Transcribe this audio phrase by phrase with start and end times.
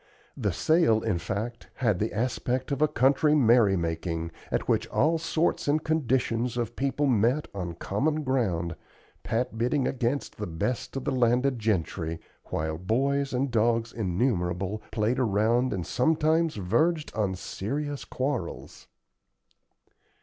[0.35, 5.67] The sale, in fact, had the aspect of a country merrymaking, at which all sorts
[5.67, 8.75] and conditions of people met on common ground,
[9.21, 15.19] Pat bidding against the best of the landed gentry, while boys and dogs innumerable played
[15.19, 18.87] around and sometimes verged on serious quarrels.